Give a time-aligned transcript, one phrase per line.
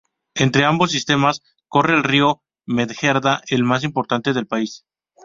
[0.33, 4.83] Entre ambos sistemas corre el río Medjerda, el más importante del país.